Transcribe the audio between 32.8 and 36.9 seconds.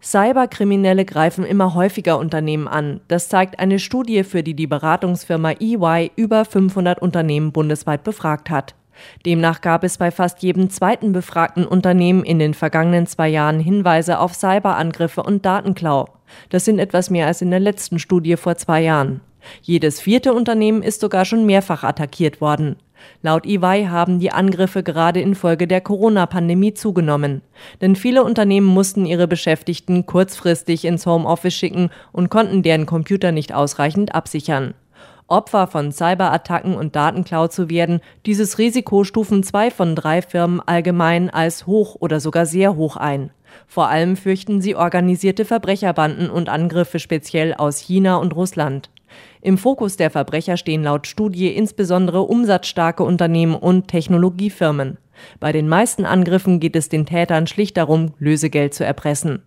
Computer nicht ausreichend absichern. Opfer von Cyberattacken